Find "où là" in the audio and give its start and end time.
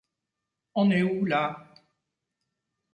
1.03-1.75